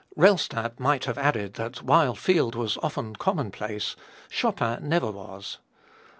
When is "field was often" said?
2.15-3.15